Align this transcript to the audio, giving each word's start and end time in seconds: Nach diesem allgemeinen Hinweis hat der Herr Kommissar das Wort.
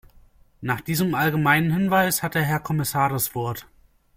Nach 0.61 0.81
diesem 0.81 1.13
allgemeinen 1.13 1.71
Hinweis 1.71 2.23
hat 2.23 2.33
der 2.33 2.41
Herr 2.41 2.59
Kommissar 2.59 3.09
das 3.09 3.35
Wort. 3.35 3.67